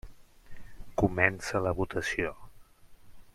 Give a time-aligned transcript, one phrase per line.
[1.01, 2.33] Comença la votació.